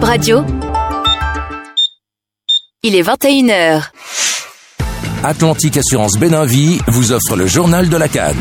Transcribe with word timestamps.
Bip 0.00 0.08
Radio. 0.08 0.44
Il 2.82 2.96
est 2.96 3.02
21h. 3.02 3.90
Atlantique 5.22 5.76
Assurance 5.76 6.16
Béninvie 6.18 6.80
vous 6.86 7.12
offre 7.12 7.36
le 7.36 7.46
journal 7.46 7.86
de 7.90 7.98
la 7.98 8.08
Cannes. 8.08 8.34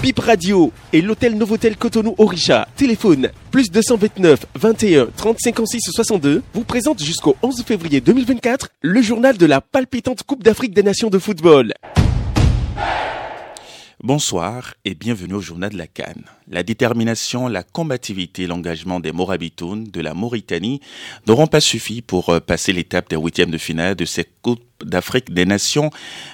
Bip 0.00 0.20
Radio 0.20 0.72
et 0.92 1.02
l'hôtel 1.02 1.36
Novotel 1.36 1.76
Cotonou 1.76 2.14
Orisha, 2.18 2.68
téléphone 2.76 3.30
plus 3.50 3.68
229 3.72 4.46
21 4.54 5.08
30 5.16 5.38
56 5.40 5.80
62, 5.92 6.42
vous 6.54 6.64
présente 6.64 7.02
jusqu'au 7.02 7.34
11 7.42 7.64
février 7.64 8.00
2024 8.00 8.68
le 8.82 9.02
journal 9.02 9.36
de 9.36 9.46
la 9.46 9.60
palpitante 9.60 10.22
Coupe 10.22 10.44
d'Afrique 10.44 10.74
des 10.74 10.84
Nations 10.84 11.10
de 11.10 11.18
football. 11.18 11.72
Bonsoir 14.02 14.72
et 14.86 14.94
bienvenue 14.94 15.34
au 15.34 15.42
journal 15.42 15.72
de 15.72 15.76
la 15.76 15.86
Cannes. 15.86 16.24
La 16.48 16.62
détermination, 16.62 17.48
la 17.48 17.62
combativité, 17.62 18.46
l'engagement 18.46 18.98
des 18.98 19.12
Morabitounes 19.12 19.84
de 19.84 20.00
la 20.00 20.14
Mauritanie 20.14 20.80
n'auront 21.26 21.46
pas 21.46 21.60
suffi 21.60 22.00
pour 22.00 22.30
euh, 22.30 22.40
passer 22.40 22.72
l'étape 22.72 23.10
des 23.10 23.16
huitièmes 23.16 23.50
de 23.50 23.58
finale 23.58 23.96
de 23.96 24.06
cette 24.06 24.40
Coupe 24.40 24.62
d'Afrique 24.82 25.34
des 25.34 25.44
Nations 25.44 25.90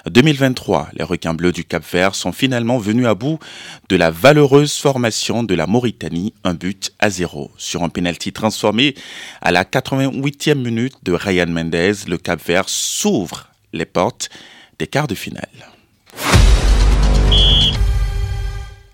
2023. 0.08 0.90
Les 0.92 1.02
requins 1.02 1.34
bleus 1.34 1.50
du 1.50 1.64
Cap 1.64 1.82
Vert 1.90 2.14
sont 2.14 2.30
finalement 2.30 2.78
venus 2.78 3.08
à 3.08 3.16
bout 3.16 3.40
de 3.88 3.96
la 3.96 4.12
valeureuse 4.12 4.76
formation 4.76 5.42
de 5.42 5.56
la 5.56 5.66
Mauritanie, 5.66 6.34
un 6.44 6.54
but 6.54 6.92
à 7.00 7.10
zéro. 7.10 7.50
Sur 7.56 7.82
un 7.82 7.88
penalty 7.88 8.32
transformé 8.32 8.94
à 9.42 9.50
la 9.50 9.64
88e 9.64 10.54
minute 10.54 10.94
de 11.02 11.14
Ryan 11.14 11.48
Mendez, 11.48 11.94
le 12.06 12.16
Cap 12.16 12.40
Vert 12.46 12.68
s'ouvre 12.68 13.48
les 13.72 13.86
portes 13.86 14.30
des 14.78 14.86
quarts 14.86 15.08
de 15.08 15.16
finale. 15.16 15.75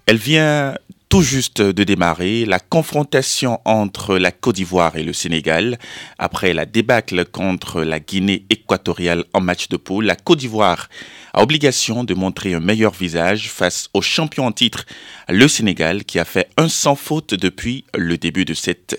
Elle 0.07 0.17
vient 0.17 0.75
tout 1.13 1.21
juste 1.21 1.61
de 1.61 1.85
démarrer 1.85 2.47
la 2.47 2.59
confrontation 2.59 3.61
entre 3.67 4.17
la 4.17 4.33
Côte 4.33 4.57
d'Ivoire 4.57 4.97
et 4.97 5.03
le 5.03 5.13
Sénégal. 5.13 5.79
Après 6.19 6.55
la 6.55 6.65
débâcle 6.65 7.27
contre 7.27 7.83
la 7.83 8.01
Guinée 8.01 8.47
équatoriale 8.49 9.27
en 9.35 9.43
match 9.43 9.69
de 9.69 9.77
poule, 9.77 10.07
la 10.07 10.17
Côte 10.17 10.39
d'Ivoire 10.39 10.89
a 11.35 11.43
obligation 11.43 12.03
de 12.05 12.15
montrer 12.15 12.55
un 12.55 12.61
meilleur 12.61 12.95
visage 12.95 13.51
face 13.51 13.91
au 13.93 14.01
champion 14.01 14.47
en 14.47 14.53
titre, 14.53 14.87
le 15.29 15.47
Sénégal, 15.49 16.05
qui 16.05 16.19
a 16.19 16.25
fait 16.25 16.49
un 16.57 16.71
sans 16.71 16.95
faute 16.97 17.35
depuis 17.35 17.85
le 17.95 18.17
début 18.17 18.47
de 18.47 18.55
cette 18.55 18.99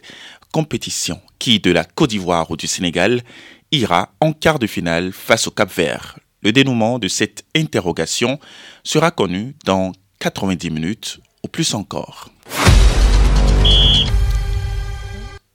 compétition. 0.51 1.19
Qui 1.39 1.59
de 1.59 1.71
la 1.71 1.83
Côte 1.83 2.11
d'Ivoire 2.11 2.51
ou 2.51 2.57
du 2.57 2.67
Sénégal 2.67 3.23
ira 3.71 4.13
en 4.21 4.33
quart 4.33 4.59
de 4.59 4.67
finale 4.67 5.11
face 5.11 5.47
au 5.47 5.51
Cap 5.51 5.73
Vert 5.75 6.19
Le 6.43 6.51
dénouement 6.51 6.99
de 6.99 7.07
cette 7.07 7.43
interrogation 7.55 8.39
sera 8.83 9.09
connu 9.09 9.55
dans 9.65 9.93
90 10.23 10.69
minutes 10.69 11.19
ou 11.43 11.49
plus 11.49 11.73
encore. 11.73 12.29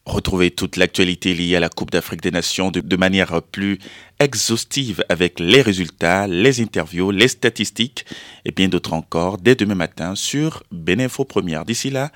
Retrouvez 0.04 0.50
toute 0.50 0.76
l'actualité 0.76 1.32
liée 1.34 1.56
à 1.56 1.60
la 1.60 1.70
Coupe 1.70 1.90
d'Afrique 1.90 2.20
des 2.20 2.30
Nations 2.30 2.70
de, 2.70 2.96
manière 2.96 3.40
plus 3.40 3.78
exhaustive 4.20 5.02
avec 5.08 5.40
les 5.40 5.62
résultats, 5.62 6.26
les 6.26 6.60
interviews, 6.60 7.10
les 7.10 7.28
statistiques 7.28 8.04
et 8.44 8.50
bien 8.50 8.68
d'autres 8.68 8.92
encore 8.92 9.38
dès 9.38 9.54
demain 9.54 9.74
matin 9.74 10.14
sur 10.14 10.62
Beninfo 10.70 11.24
Première. 11.24 11.64
D'ici 11.64 11.88
là, 11.88 12.10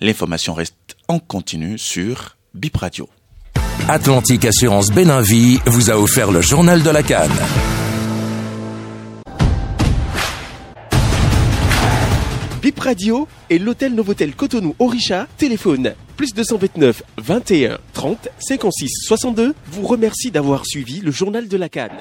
l'information 0.00 0.54
reste 0.54 0.96
en 1.06 1.20
continu 1.20 1.78
sur 1.78 2.36
Bip 2.52 2.76
Radio. 2.78 3.08
Atlantique 3.88 4.44
Assurance 4.44 4.90
Béninvie 4.90 5.60
vous 5.66 5.90
a 5.90 5.94
offert 5.94 6.32
le 6.32 6.40
journal 6.40 6.82
de 6.82 6.90
la 6.90 7.04
Cannes. 7.04 7.30
Bip 12.62 12.78
Radio 12.78 13.26
et 13.50 13.58
l'hôtel 13.58 13.92
Novotel 13.92 14.36
Cotonou 14.36 14.76
Orisha, 14.78 15.26
téléphone 15.36 15.94
plus 16.16 16.32
229 16.32 17.02
21 17.18 17.78
30 17.92 18.28
56 18.38 18.88
62 19.08 19.52
vous 19.66 19.82
remercie 19.82 20.30
d'avoir 20.30 20.64
suivi 20.64 21.00
le 21.00 21.10
journal 21.10 21.48
de 21.48 21.56
la 21.56 21.68
Cannes. 21.68 21.98